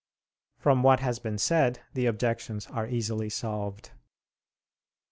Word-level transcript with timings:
From 0.57 0.81
what 0.81 0.99
has 1.01 1.19
been 1.19 1.37
said 1.37 1.81
the 1.93 2.07
objections 2.07 2.65
are 2.65 2.87
easily 2.87 3.29
solved. 3.29 3.91